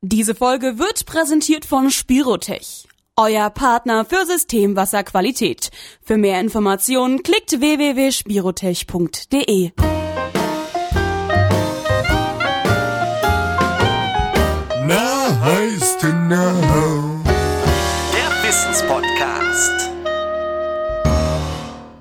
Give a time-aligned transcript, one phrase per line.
[0.00, 5.72] Diese Folge wird präsentiert von Spirotech, euer Partner für Systemwasserqualität.
[6.02, 9.72] Für mehr Informationen klickt www.spirotech.de.
[14.86, 16.60] Na, heißt genau.
[18.14, 19.90] Der Wissenspodcast.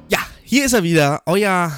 [0.09, 1.71] Ja, hier ist er wieder, euer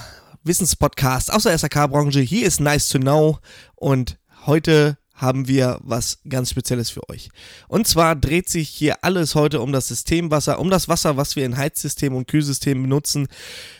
[0.43, 2.19] Wissenspodcast aus der SAK-Branche.
[2.19, 3.37] Hier ist Nice to Know
[3.77, 7.29] und heute haben wir was ganz Spezielles für euch.
[7.67, 11.45] Und zwar dreht sich hier alles heute um das Systemwasser, um das Wasser, was wir
[11.45, 13.27] in Heizsystemen und Kühlsystemen benutzen.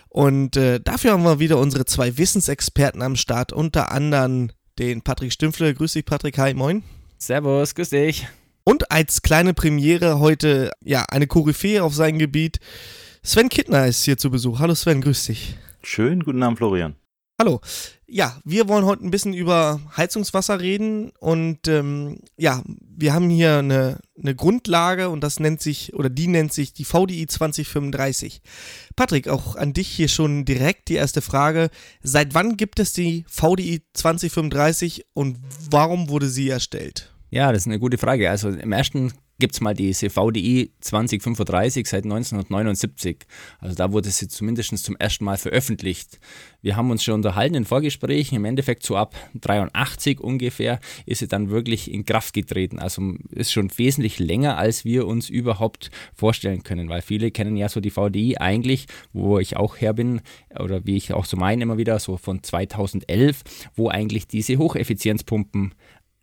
[0.10, 5.32] Und äh, dafür haben wir wieder unsere zwei Wissensexperten am Start, unter anderem den Patrick
[5.32, 5.74] Stümpfle.
[5.74, 6.38] Grüß dich, Patrick.
[6.38, 6.84] Hi, moin.
[7.18, 8.28] Servus, grüß dich.
[8.64, 12.60] Und als kleine Premiere heute, ja, eine Koryphäe auf seinem Gebiet.
[13.24, 14.60] Sven Kittner ist hier zu Besuch.
[14.60, 15.56] Hallo Sven, grüß dich.
[15.84, 16.96] Schön, guten Abend, Florian.
[17.40, 17.62] Hallo.
[18.06, 23.60] Ja, wir wollen heute ein bisschen über Heizungswasser reden und ähm, ja, wir haben hier
[23.60, 28.42] eine, eine Grundlage und das nennt sich, oder die nennt sich die VDI 2035.
[28.98, 31.70] Patrick, auch an dich hier schon direkt die erste Frage.
[32.04, 35.38] Seit wann gibt es die VDI 2035 und
[35.70, 37.14] warum wurde sie erstellt?
[37.30, 38.30] Ja, das ist eine gute Frage.
[38.30, 43.20] Also im ersten gibt es mal diese VDI 2035 seit 1979.
[43.60, 46.20] Also da wurde sie zumindest zum ersten Mal veröffentlicht.
[46.62, 48.36] Wir haben uns schon unterhalten in Vorgesprächen.
[48.36, 52.80] Im Endeffekt so ab 83 ungefähr ist sie dann wirklich in Kraft getreten.
[52.80, 57.70] Also ist schon wesentlich länger, als wir uns überhaupt vorstellen können, weil viele kennen ja
[57.70, 60.22] so die VDI eigentlich, wo ich auch her bin
[60.60, 63.44] oder wie ich auch so meine immer wieder, so von 2011,
[63.76, 65.74] wo eigentlich diese Hocheffizienzpumpen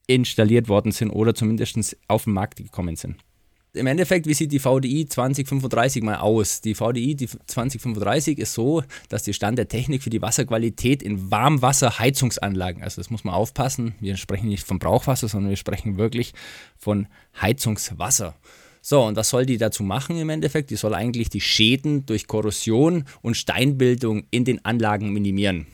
[0.06, 3.16] installiert worden sind oder zumindest auf den Markt gekommen sind.
[3.76, 6.62] Im Endeffekt, wie sieht die VDI 2035 mal aus?
[6.62, 11.30] Die VDI die 2035 ist so, dass die Stand der Technik für die Wasserqualität in
[11.30, 16.32] Warmwasserheizungsanlagen, also das muss man aufpassen, wir sprechen nicht von Brauchwasser, sondern wir sprechen wirklich
[16.78, 17.06] von
[17.40, 18.34] Heizungswasser.
[18.80, 20.70] So, und was soll die dazu machen im Endeffekt?
[20.70, 25.66] Die soll eigentlich die Schäden durch Korrosion und Steinbildung in den Anlagen minimieren.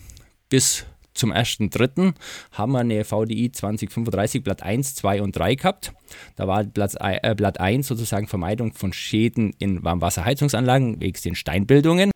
[0.48, 2.14] Bis zum 1.3.
[2.52, 5.92] haben wir eine VDI 2035 Blatt 1, 2 und 3 gehabt.
[6.36, 12.10] Da war Platz, äh, Blatt 1 sozusagen Vermeidung von Schäden in Warmwasserheizungsanlagen wegen den Steinbildungen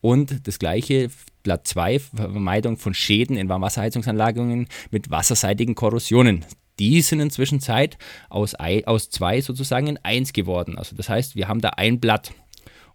[0.00, 1.08] und das gleiche
[1.42, 6.44] Blatt 2 Vermeidung von Schäden in Warmwasserheizungsanlagen mit wasserseitigen Korrosionen.
[6.78, 7.98] Die sind inzwischen Zeit
[8.30, 8.54] aus,
[8.86, 10.78] aus zwei sozusagen in eins geworden.
[10.78, 12.32] Also das heißt, wir haben da ein Blatt.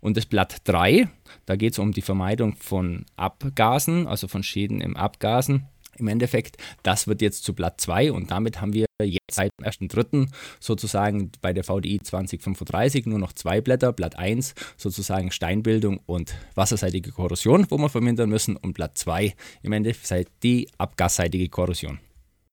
[0.06, 1.08] Und das Blatt 3,
[1.48, 5.66] da geht es um die Vermeidung von Abgasen, also von Schäden im Abgasen.
[5.98, 9.66] Im Endeffekt, das wird jetzt zu Blatt 2 und damit haben wir jetzt seit dem
[9.66, 10.28] 1.3.
[10.60, 13.94] sozusagen bei der VDI 2035 nur noch zwei Blätter.
[13.94, 19.34] Blatt 1 sozusagen Steinbildung und wasserseitige Korrosion, wo wir vermindern müssen und Blatt 2
[19.64, 21.98] im Endeffekt die abgasseitige Korrosion.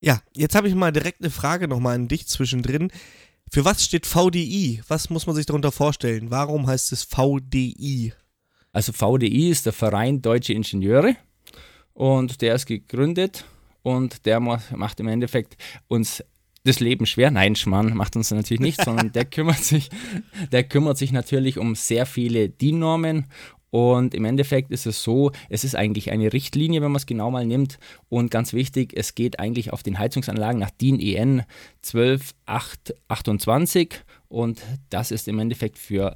[0.01, 2.91] Ja, jetzt habe ich mal direkt eine Frage nochmal an dich zwischendrin.
[3.55, 4.81] Für was steht VDI?
[4.89, 6.31] Was muss man sich darunter vorstellen?
[6.31, 8.15] Warum heißt es VDI?
[8.73, 11.17] Also VDI ist der Verein Deutsche Ingenieure
[11.93, 13.45] und der ist gegründet
[13.83, 16.25] und der macht im Endeffekt uns
[16.65, 17.31] das Leben schwer.
[17.31, 19.91] Nein, Schmarrn macht uns natürlich nicht, sondern der kümmert sich,
[20.51, 23.27] der kümmert sich natürlich um sehr viele DIN-Normen
[23.73, 27.31] und im Endeffekt ist es so, es ist eigentlich eine Richtlinie, wenn man es genau
[27.31, 27.79] mal nimmt.
[28.11, 31.45] Und ganz wichtig, es geht eigentlich auf den Heizungsanlagen nach DIN EN
[31.81, 34.61] 12828 und
[34.91, 36.13] das ist im Endeffekt für,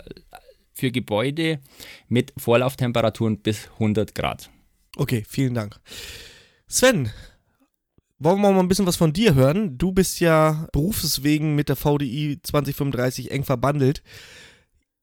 [0.74, 1.60] für Gebäude
[2.08, 4.50] mit Vorlauftemperaturen bis 100 Grad.
[4.98, 5.80] Okay, vielen Dank.
[6.68, 7.08] Sven,
[8.18, 9.78] wollen wir mal ein bisschen was von dir hören?
[9.78, 14.02] Du bist ja berufswegen mit der VDI 2035 eng verbandelt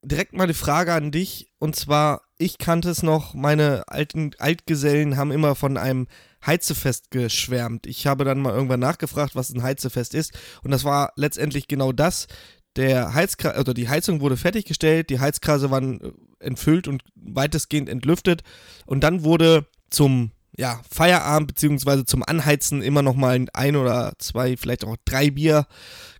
[0.03, 1.49] direkt mal eine Frage an dich.
[1.59, 6.07] Und zwar, ich kannte es noch, meine alten Altgesellen haben immer von einem
[6.45, 7.87] Heizefest geschwärmt.
[7.87, 10.33] Ich habe dann mal irgendwann nachgefragt, was ein Heizefest ist.
[10.61, 12.27] Und das war letztendlich genau das.
[12.75, 18.43] Der Heizkreis, also die Heizung wurde fertiggestellt, die Heizkreise waren äh, entfüllt und weitestgehend entlüftet.
[18.85, 24.55] Und dann wurde zum ja, Feierabend beziehungsweise zum Anheizen immer noch mal ein oder zwei,
[24.55, 25.65] vielleicht auch drei Bier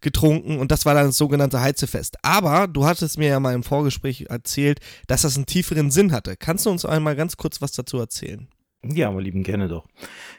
[0.01, 2.18] getrunken und das war dann das sogenannte Heizefest.
[2.24, 6.35] Aber du hattest mir ja mal im Vorgespräch erzählt, dass das einen tieferen Sinn hatte.
[6.35, 8.47] Kannst du uns einmal ganz kurz was dazu erzählen?
[8.83, 9.88] Ja, aber lieben gerne doch.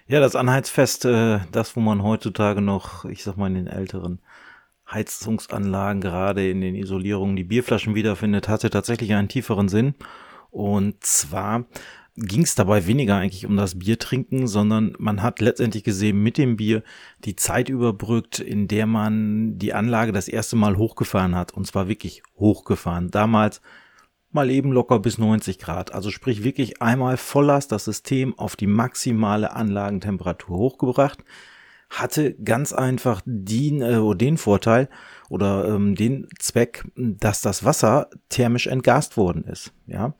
[0.06, 4.20] Ja, das Anheizfest, äh, das, wo man heutzutage noch, ich sag mal, in den älteren
[4.90, 9.94] Heizungsanlagen, gerade in den Isolierungen, die Bierflaschen wiederfindet, hatte tatsächlich einen tieferen Sinn.
[10.50, 11.64] Und zwar
[12.16, 16.38] ging es dabei weniger eigentlich um das Bier trinken, sondern man hat letztendlich gesehen mit
[16.38, 16.82] dem Bier
[17.24, 21.52] die Zeit überbrückt, in der man die Anlage das erste Mal hochgefahren hat.
[21.52, 23.10] Und zwar wirklich hochgefahren.
[23.10, 23.60] Damals
[24.30, 25.92] mal eben locker bis 90 Grad.
[25.92, 31.24] Also sprich wirklich einmal Volllast das System auf die maximale Anlagentemperatur hochgebracht.
[31.90, 34.88] hatte ganz einfach den, äh, den Vorteil
[35.28, 39.72] oder ähm, den Zweck, dass das Wasser thermisch entgast worden ist.
[39.86, 40.14] Ja.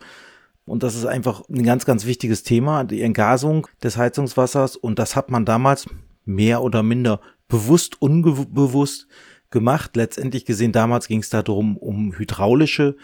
[0.67, 4.77] Und das ist einfach ein ganz, ganz wichtiges Thema, die Entgasung des Heizungswassers.
[4.77, 5.87] Und das hat man damals
[6.25, 9.07] mehr oder minder bewusst, unbewusst
[9.51, 9.97] gemacht.
[9.97, 12.97] Letztendlich gesehen, damals ging es darum, um hydraulische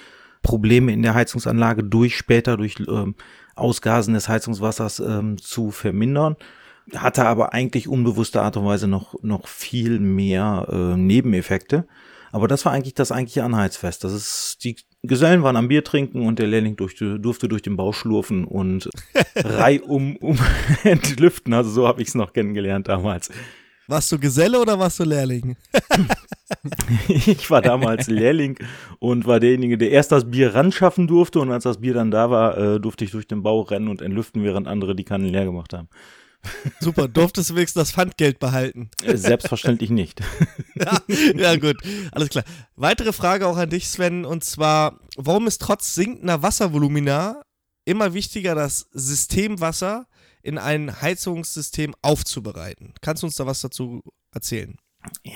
[0.43, 3.15] Probleme in der Heizungsanlage durch später durch ähm,
[3.57, 6.37] Ausgasen des Heizungswassers ähm, zu vermindern.
[6.95, 11.87] Hatte aber eigentlich unbewusste Art und Weise noch, noch viel mehr äh, Nebeneffekte.
[12.33, 14.05] Aber das war eigentlich das eigentliche Anheizfest.
[14.05, 17.77] Das ist, die Gesellen waren am Bier trinken und der Lehrling durch, durfte durch den
[17.77, 18.89] Bau schlurfen und
[19.37, 20.39] reihum um
[20.85, 21.55] entlüften.
[21.55, 23.31] Also so habe ich es noch kennengelernt damals.
[23.91, 25.57] Warst du Geselle oder warst du Lehrling?
[27.09, 28.57] ich war damals Lehrling
[29.01, 32.13] und war derjenige, der erst das Bier ran schaffen durfte und als das Bier dann
[32.13, 35.27] da war, äh, durfte ich durch den Bau rennen und entlüften, während andere die Kannen
[35.27, 35.89] leer gemacht haben.
[36.81, 38.91] Super, durftest du wenigstens das Pfandgeld behalten?
[39.03, 40.21] Äh, selbstverständlich nicht.
[40.75, 40.99] ja,
[41.35, 41.77] ja, gut,
[42.13, 42.45] alles klar.
[42.77, 47.43] Weitere Frage auch an dich, Sven, und zwar, warum ist trotz sinkender Wasservolumina
[47.85, 50.07] immer wichtiger, das Systemwasser
[50.43, 52.95] in ein Heizungssystem aufzubereiten?
[53.01, 54.03] Kannst du uns da was dazu
[54.33, 54.77] erzählen?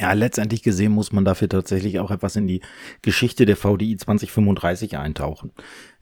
[0.01, 2.61] Ja, letztendlich gesehen muss man dafür tatsächlich auch etwas in die
[3.03, 5.53] Geschichte der VDI 2035 eintauchen.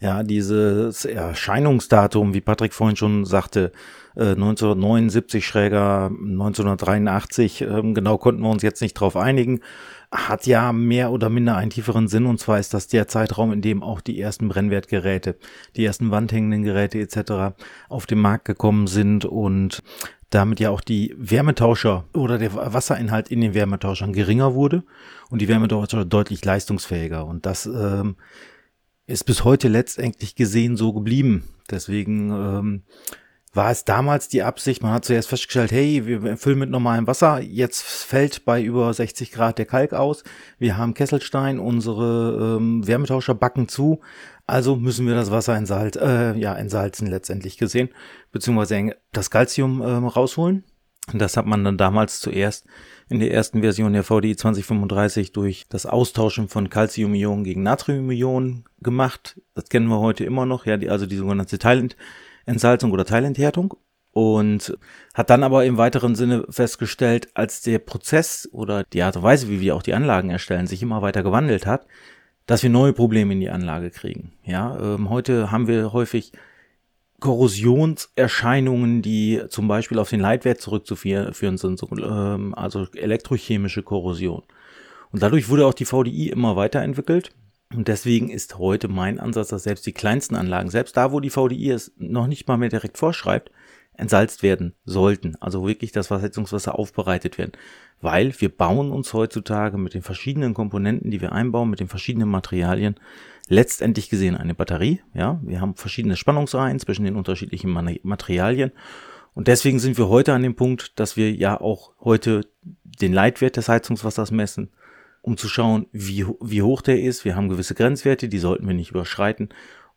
[0.01, 3.73] Ja, dieses Erscheinungsdatum, wie Patrick vorhin schon sagte,
[4.15, 9.61] 1979 äh, schräger 1983, ähm, genau konnten wir uns jetzt nicht drauf einigen,
[10.11, 13.63] hat ja mehr oder minder einen tieferen Sinn und zwar ist das der Zeitraum, in
[13.63, 15.37] dem auch die ersten Brennwertgeräte,
[15.77, 17.57] die ersten wandhängenden Geräte etc.
[17.89, 19.83] auf den Markt gekommen sind und
[20.35, 24.83] damit ja auch die Wärmetauscher oder der Wasserinhalt in den Wärmetauschern geringer wurde
[25.31, 27.27] und die Wärmetauscher deutlich leistungsfähiger.
[27.27, 28.17] Und das ähm,
[29.07, 31.49] ist bis heute letztendlich gesehen so geblieben.
[31.71, 32.83] Deswegen ähm,
[33.53, 37.41] war es damals die Absicht, man hat zuerst festgestellt, hey, wir füllen mit normalem Wasser,
[37.41, 40.25] jetzt fällt bei über 60 Grad der Kalk aus,
[40.59, 44.01] wir haben Kesselstein, unsere ähm, Wärmetauscher backen zu,
[44.47, 47.91] also müssen wir das Wasser entsalz, äh, ja, entsalzen letztendlich gesehen,
[48.33, 50.65] beziehungsweise das Calcium ähm, rausholen.
[51.13, 52.65] Das hat man dann damals zuerst
[53.09, 59.41] in der ersten Version der VDI 2035 durch das Austauschen von Calciumionen gegen Natriumionen gemacht.
[59.55, 63.75] Das kennen wir heute immer noch, ja, die, also die sogenannte Teilentsalzung oder Teilenthärtung.
[64.13, 64.77] Und
[65.15, 69.49] hat dann aber im weiteren Sinne festgestellt, als der Prozess oder die Art und Weise,
[69.49, 71.87] wie wir auch die Anlagen erstellen, sich immer weiter gewandelt hat,
[72.47, 74.33] dass wir neue Probleme in die Anlage kriegen.
[74.45, 76.33] Ja, ähm, heute haben wir häufig
[77.21, 84.43] Korrosionserscheinungen, die zum Beispiel auf den Leitwert zurückzuführen sind, so, ähm, also elektrochemische Korrosion.
[85.13, 87.31] Und dadurch wurde auch die VDI immer weiterentwickelt.
[87.73, 91.31] Und deswegen ist heute mein Ansatz, dass selbst die kleinsten Anlagen, selbst da, wo die
[91.31, 93.51] VDI es noch nicht mal mehr direkt vorschreibt,
[93.97, 95.37] entsalzt werden sollten.
[95.41, 97.53] Also wirklich das Heizungswasser aufbereitet werden.
[98.01, 102.29] Weil wir bauen uns heutzutage mit den verschiedenen Komponenten, die wir einbauen, mit den verschiedenen
[102.29, 102.97] Materialien,
[103.49, 105.01] letztendlich gesehen eine Batterie.
[105.15, 107.71] Ja, wir haben verschiedene Spannungsreihen zwischen den unterschiedlichen
[108.03, 108.73] Materialien.
[109.35, 113.57] Und deswegen sind wir heute an dem Punkt, dass wir ja auch heute den Leitwert
[113.57, 114.71] des Heizungswassers messen,
[115.23, 117.25] um zu schauen, wie, wie hoch der ist.
[117.25, 119.51] Wir haben gewisse Grenzwerte, die sollten wir nicht überschreiten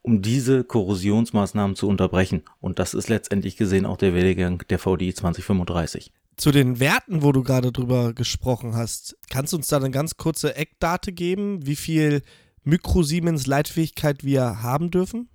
[0.06, 2.44] um diese Korrosionsmaßnahmen zu unterbrechen.
[2.62, 6.12] Und das ist letztendlich gesehen auch der Werdegang der VDI 2035.
[6.38, 10.16] Zu den Werten, wo du gerade drüber gesprochen hast, kannst du uns da eine ganz
[10.16, 12.22] kurze Eckdate geben, wie viel
[12.64, 15.28] Mikrosiemens Leitfähigkeit wir haben dürfen?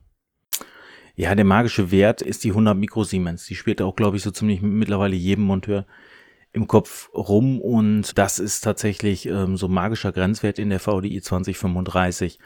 [1.16, 3.46] Ja, der magische Wert ist die 100 Mikrosiemens.
[3.46, 5.84] Die spielt auch, glaube ich, so ziemlich mittlerweile jedem Monteur
[6.52, 12.38] im Kopf rum und das ist tatsächlich ähm, so magischer Grenzwert in der VDI 2035.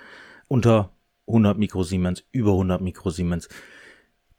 [0.48, 0.93] Unter
[1.26, 3.48] 100 Mikrosiemens, über 100 Mikrosiemens.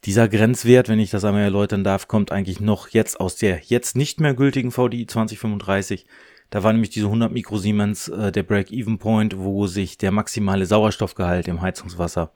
[0.05, 3.95] Dieser Grenzwert, wenn ich das einmal erläutern darf, kommt eigentlich noch jetzt aus der jetzt
[3.95, 6.05] nicht mehr gültigen VDI 2035.
[6.51, 11.61] Da war nämlich diese 100 Mikrosiemens äh, der Break-Even-Point, wo sich der maximale Sauerstoffgehalt im
[11.61, 12.31] Heizungswasser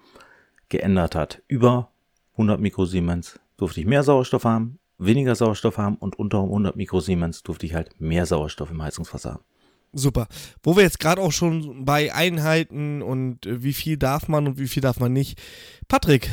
[0.70, 1.44] geändert hat.
[1.48, 1.92] Über
[2.34, 7.66] 100 Mikrosiemens durfte ich mehr Sauerstoff haben, weniger Sauerstoff haben und unter 100 Mikrosiemens durfte
[7.68, 9.44] ich halt mehr Sauerstoff im Heizungswasser haben.
[9.92, 10.28] Super.
[10.62, 14.60] Wo wir jetzt gerade auch schon bei Einheiten und äh, wie viel darf man und
[14.60, 15.42] wie viel darf man nicht.
[15.88, 16.30] Patrick,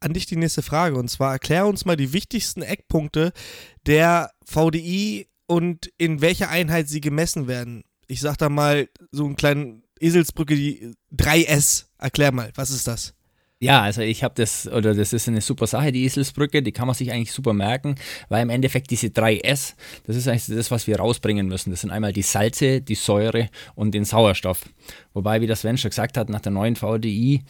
[0.00, 0.96] an dich die nächste Frage.
[0.96, 3.32] Und zwar erklär uns mal die wichtigsten Eckpunkte
[3.86, 7.84] der VDI und in welcher Einheit sie gemessen werden.
[8.06, 11.86] Ich sag da mal so einen kleinen Eselsbrücke, die 3S.
[11.98, 13.14] Erklär mal, was ist das?
[13.62, 16.86] Ja, also ich habe das, oder das ist eine super Sache, die Eselsbrücke, die kann
[16.86, 17.94] man sich eigentlich super merken,
[18.30, 19.76] weil im Endeffekt diese drei S,
[20.06, 21.70] das ist eigentlich das, was wir rausbringen müssen.
[21.70, 24.62] Das sind einmal die Salze, die Säure und den Sauerstoff.
[25.12, 27.42] Wobei, wie das Sven schon gesagt hat, nach der neuen VDI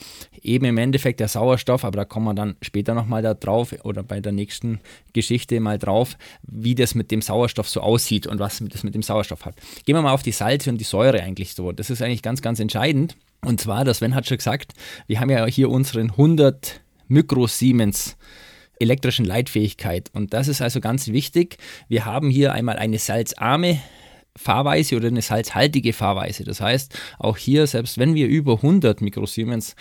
[0.43, 4.03] eben im Endeffekt der Sauerstoff, aber da kommen wir dann später nochmal da drauf oder
[4.03, 4.81] bei der nächsten
[5.13, 9.03] Geschichte mal drauf, wie das mit dem Sauerstoff so aussieht und was das mit dem
[9.03, 9.55] Sauerstoff hat.
[9.87, 11.71] Gehen wir mal auf die Salze und die Säure eigentlich so.
[11.71, 13.15] Das ist eigentlich ganz, ganz entscheidend.
[13.45, 14.73] Und zwar, das Sven hat schon gesagt,
[15.07, 18.17] wir haben ja hier unseren 100 Mikrosiemens
[18.79, 20.11] elektrischen Leitfähigkeit.
[20.13, 21.59] Und das ist also ganz wichtig.
[21.89, 23.81] Wir haben hier einmal eine salzarme
[24.37, 26.45] Fahrweise oder eine salzhaltige Fahrweise.
[26.45, 29.75] Das heißt, auch hier, selbst wenn wir über 100 Mikrosiemens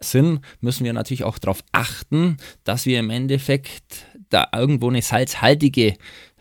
[0.00, 5.94] sind, müssen wir natürlich auch darauf achten, dass wir im Endeffekt da irgendwo eine salzhaltige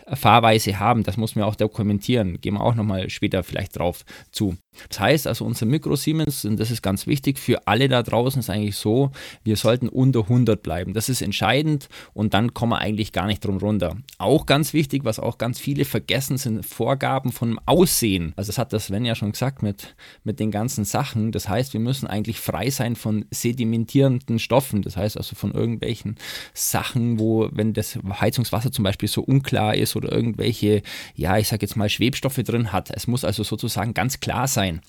[0.07, 1.03] Fahrweise haben.
[1.03, 2.39] Das muss man auch dokumentieren.
[2.39, 4.55] Gehen wir auch nochmal später vielleicht drauf zu.
[4.89, 8.49] Das heißt also, unser Mikro-Siemens, und das ist ganz wichtig für alle da draußen, ist
[8.49, 9.11] eigentlich so,
[9.43, 10.93] wir sollten unter 100 bleiben.
[10.93, 13.97] Das ist entscheidend und dann kommen wir eigentlich gar nicht drum runter.
[14.17, 18.33] Auch ganz wichtig, was auch ganz viele vergessen, sind Vorgaben vom Aussehen.
[18.35, 21.31] Also das hat das Sven ja schon gesagt mit, mit den ganzen Sachen.
[21.31, 24.81] Das heißt, wir müssen eigentlich frei sein von sedimentierenden Stoffen.
[24.81, 26.15] Das heißt also von irgendwelchen
[26.53, 30.81] Sachen, wo, wenn das Heizungswasser zum Beispiel so unklar ist oder irgendwelche,
[31.15, 32.91] ja, ich sage jetzt mal Schwebstoffe drin hat.
[32.91, 34.81] Es muss also sozusagen ganz klar sein sein.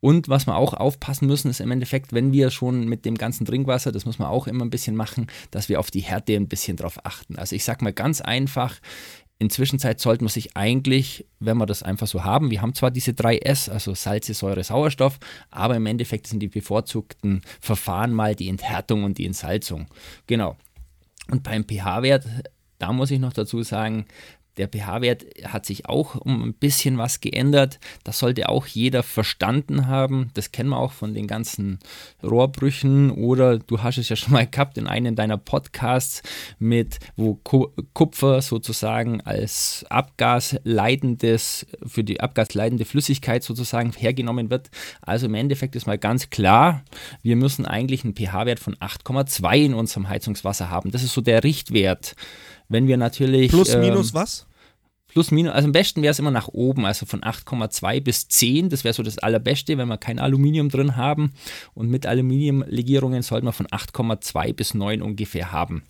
[0.00, 3.44] Und was wir auch aufpassen müssen, ist im Endeffekt, wenn wir schon mit dem ganzen
[3.44, 6.48] Trinkwasser, das muss man auch immer ein bisschen machen, dass wir auf die Härte ein
[6.48, 7.36] bisschen drauf achten.
[7.36, 8.80] Also ich sage mal ganz einfach,
[9.38, 12.90] in Zwischenzeit sollte man sich eigentlich, wenn wir das einfach so haben, wir haben zwar
[12.90, 15.18] diese drei S, also Salze, Säure, Sauerstoff,
[15.50, 19.86] aber im Endeffekt sind die bevorzugten Verfahren mal die Enthärtung und die Entsalzung.
[20.26, 20.56] Genau.
[21.30, 22.26] Und beim pH-Wert,
[22.78, 24.06] da muss ich noch dazu sagen,
[24.60, 27.80] der pH-Wert hat sich auch um ein bisschen was geändert.
[28.04, 30.30] Das sollte auch jeder verstanden haben.
[30.34, 31.78] Das kennen wir auch von den ganzen
[32.22, 36.22] Rohrbrüchen oder du hast es ja schon mal gehabt in einem deiner Podcasts
[36.58, 37.40] mit, wo
[37.94, 44.70] Kupfer sozusagen als abgasleidendes, für die abgasleitende Flüssigkeit sozusagen hergenommen wird.
[45.00, 46.84] Also im Endeffekt ist mal ganz klar,
[47.22, 50.90] wir müssen eigentlich einen pH-Wert von 8,2 in unserem Heizungswasser haben.
[50.90, 52.14] Das ist so der Richtwert.
[52.68, 53.50] Wenn wir natürlich.
[53.50, 54.46] Plus, minus ähm, was?
[55.12, 58.68] Plus, minus, also am besten wäre es immer nach oben, also von 8,2 bis 10.
[58.68, 61.32] Das wäre so das Allerbeste, wenn wir kein Aluminium drin haben.
[61.74, 65.82] Und mit Aluminiumlegierungen sollte man von 8,2 bis 9 ungefähr haben.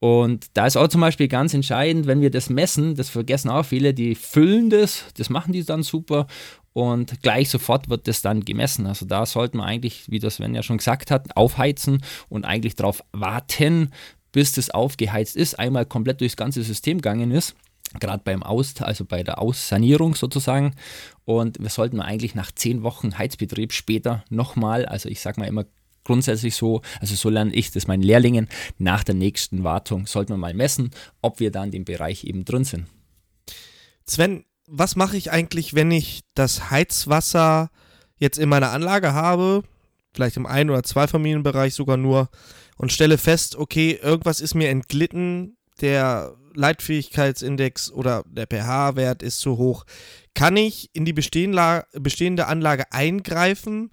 [0.00, 3.64] Und da ist auch zum Beispiel ganz entscheidend, wenn wir das messen, das vergessen auch
[3.64, 6.26] viele, die füllen das, das machen die dann super
[6.72, 8.86] und gleich sofort wird das dann gemessen.
[8.86, 12.76] Also da sollte man eigentlich, wie das Sven ja schon gesagt hat, aufheizen und eigentlich
[12.76, 13.90] darauf warten,
[14.32, 17.54] bis das aufgeheizt ist, einmal komplett durchs ganze System gegangen ist.
[18.00, 20.74] Gerade beim Aus, also bei der Aussanierung sozusagen.
[21.24, 25.66] Und wir sollten eigentlich nach zehn Wochen Heizbetrieb später nochmal, also ich sage mal immer
[26.04, 30.38] grundsätzlich so, also so lerne ich das meinen Lehrlingen, nach der nächsten Wartung sollten wir
[30.38, 32.86] mal messen, ob wir da in dem Bereich eben drin sind.
[34.06, 37.70] Sven, was mache ich eigentlich, wenn ich das Heizwasser
[38.16, 39.62] jetzt in meiner Anlage habe,
[40.14, 42.28] vielleicht im Ein- oder Zweifamilienbereich sogar nur,
[42.76, 49.56] und stelle fest, okay, irgendwas ist mir entglitten, der Leitfähigkeitsindex oder der pH-Wert ist zu
[49.56, 49.84] hoch.
[50.34, 53.90] Kann ich in die bestehende Anlage eingreifen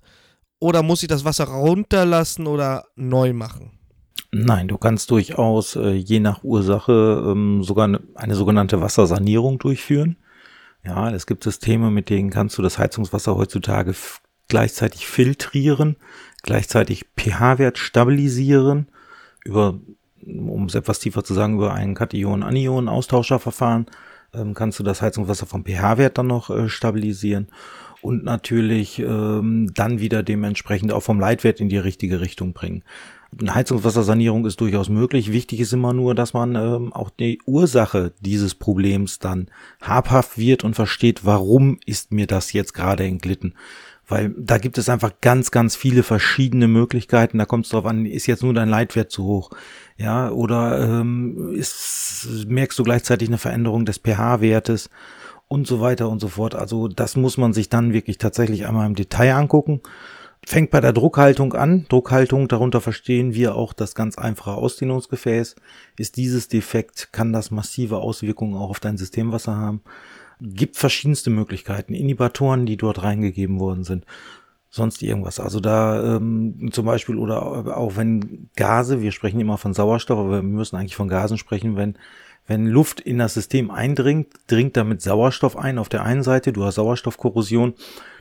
[0.59, 3.79] oder muss ich das Wasser runterlassen oder neu machen?
[4.31, 10.17] Nein, du kannst durchaus äh, je nach Ursache ähm, sogar eine, eine sogenannte Wassersanierung durchführen.
[10.85, 13.95] Ja, es gibt Systeme, mit denen kannst du das Heizungswasser heutzutage
[14.47, 15.97] gleichzeitig filtrieren
[16.41, 18.87] gleichzeitig pH-Wert stabilisieren
[19.43, 19.79] über,
[20.25, 23.87] um es etwas tiefer zu sagen, über ein Kation-Anion-Austauscherverfahren
[24.33, 27.47] ähm, kannst du das Heizungswasser vom pH-Wert dann noch äh, stabilisieren
[28.01, 32.83] und natürlich ähm, dann wieder dementsprechend auch vom Leitwert in die richtige Richtung bringen.
[33.39, 35.31] Eine Heizungswassersanierung ist durchaus möglich.
[35.31, 39.49] Wichtig ist immer nur, dass man ähm, auch die Ursache dieses Problems dann
[39.81, 43.53] habhaft wird und versteht, warum ist mir das jetzt gerade entglitten.
[44.07, 47.37] Weil da gibt es einfach ganz, ganz viele verschiedene Möglichkeiten.
[47.37, 49.51] Da kommt es drauf an, ist jetzt nur dein Leitwert zu hoch?
[49.99, 54.89] Ja, oder ähm, ist, merkst du gleichzeitig eine Veränderung des pH-Wertes
[55.49, 56.55] und so weiter und so fort.
[56.55, 59.81] Also das muss man sich dann wirklich tatsächlich einmal im Detail angucken.
[60.45, 61.85] Fängt bei der Druckhaltung an.
[61.89, 65.57] Druckhaltung, darunter verstehen wir auch das ganz einfache Ausdehnungsgefäß.
[65.97, 69.81] Ist dieses defekt, kann das massive Auswirkungen auch auf dein Systemwasser haben
[70.41, 74.05] gibt verschiedenste Möglichkeiten, Inhibitoren, die dort reingegeben worden sind,
[74.69, 75.39] sonst irgendwas.
[75.39, 80.31] Also da ähm, zum Beispiel oder auch wenn Gase, wir sprechen immer von Sauerstoff, aber
[80.31, 81.97] wir müssen eigentlich von Gasen sprechen, wenn
[82.49, 86.63] Wenn Luft in das System eindringt, dringt damit Sauerstoff ein auf der einen Seite, du
[86.63, 87.75] hast Sauerstoffkorrosion,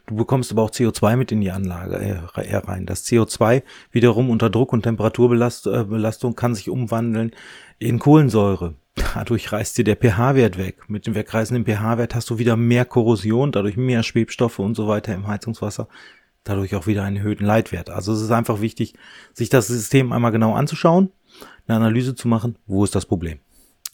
[0.07, 2.85] du bekommst aber auch CO2 mit in die Anlage äh, herein.
[2.85, 7.33] Das CO2 wiederum unter Druck und Temperaturbelastung kann sich umwandeln
[7.79, 8.75] in Kohlensäure.
[9.15, 10.89] Dadurch reißt dir der pH-Wert weg.
[10.89, 15.15] Mit dem wegreißenden pH-Wert hast du wieder mehr Korrosion, dadurch mehr Schwebstoffe und so weiter
[15.15, 15.89] im Heizungswasser.
[16.49, 17.91] Dadurch auch wieder einen erhöhten Leitwert.
[17.91, 18.95] Also es ist einfach wichtig,
[19.35, 21.13] sich das System einmal genau anzuschauen,
[21.67, 23.39] eine Analyse zu machen, wo ist das Problem.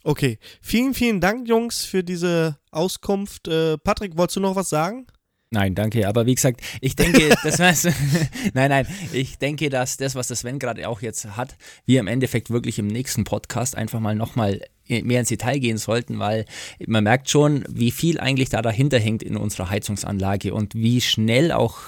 [0.04, 3.48] Okay, vielen, vielen Dank, Jungs, für diese Auskunft.
[3.48, 5.08] Äh, Patrick, wolltest du noch was sagen?
[5.50, 6.06] Nein, danke.
[6.06, 7.84] Aber wie gesagt, ich denke, das was,
[8.54, 11.56] nein, nein, ich denke, dass das, was der Sven gerade auch jetzt hat,
[11.86, 16.18] wir im Endeffekt wirklich im nächsten Podcast einfach mal nochmal mehr ins Detail gehen sollten,
[16.18, 16.44] weil
[16.86, 21.52] man merkt schon, wie viel eigentlich da dahinter hängt in unserer Heizungsanlage und wie schnell
[21.52, 21.78] auch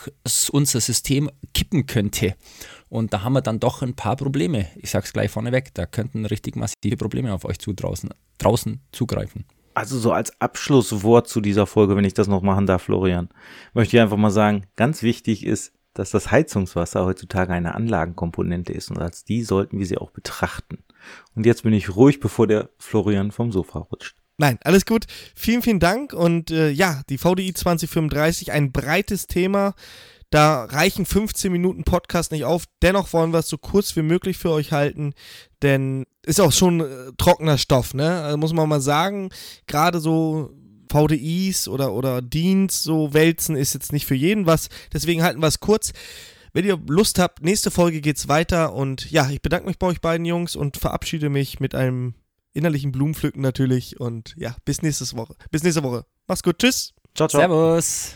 [0.51, 2.35] unser System kippen könnte.
[2.89, 4.67] Und da haben wir dann doch ein paar Probleme.
[4.77, 9.45] Ich sag's gleich vorneweg, da könnten richtig massive Probleme auf euch zu draußen, draußen zugreifen.
[9.75, 13.29] Also so als Abschlusswort zu dieser Folge, wenn ich das noch machen darf, Florian,
[13.75, 18.91] möchte ich einfach mal sagen, ganz wichtig ist, dass das Heizungswasser heutzutage eine Anlagenkomponente ist
[18.91, 20.79] und als die sollten wir sie auch betrachten.
[21.35, 24.17] Und jetzt bin ich ruhig, bevor der Florian vom Sofa rutscht.
[24.39, 25.07] Nein, alles gut.
[25.35, 26.13] Vielen, vielen Dank.
[26.13, 29.75] Und äh, ja, die VDI 2035, ein breites Thema.
[30.31, 32.65] Da reichen 15 Minuten Podcast nicht auf.
[32.83, 35.15] Dennoch wollen wir es so kurz wie möglich für euch halten,
[35.63, 38.23] denn ist auch schon äh, trockener Stoff, ne?
[38.23, 39.31] Also muss man mal sagen,
[39.69, 40.51] gerade so
[40.91, 44.69] VDIs oder, oder Dienst, so Wälzen ist jetzt nicht für jeden was.
[44.93, 45.93] Deswegen halten wir es kurz.
[46.57, 48.73] Wenn ihr Lust habt, nächste Folge geht's weiter.
[48.73, 52.15] Und ja, ich bedanke mich bei euch beiden Jungs und verabschiede mich mit einem
[52.55, 54.01] innerlichen Blumenpflücken natürlich.
[54.01, 55.37] Und ja, bis nächste Woche.
[55.51, 56.07] Bis nächste Woche.
[56.27, 56.59] Mach's gut.
[56.59, 56.95] Tschüss.
[57.15, 57.43] Ciao, ciao.
[57.43, 58.15] Servus.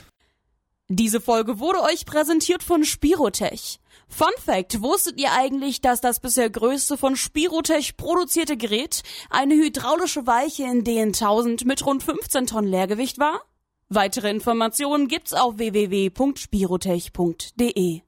[0.88, 3.78] Diese Folge wurde euch präsentiert von Spirotech.
[4.08, 10.26] Fun Fact, wusstet ihr eigentlich, dass das bisher größte von Spirotech produzierte Gerät eine hydraulische
[10.26, 13.42] Weiche in DN1000 mit rund 15 Tonnen Leergewicht war?
[13.90, 18.00] Weitere Informationen gibt's auf www.spirotech.de.